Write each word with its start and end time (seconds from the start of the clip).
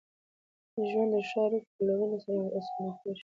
ژوند 0.89 1.09
د 1.13 1.15
ښو 1.29 1.37
اړیکو 1.45 1.69
په 1.75 1.81
لرلو 1.87 2.17
سره 2.23 2.41
اسانه 2.57 2.91
کېږي. 2.99 3.19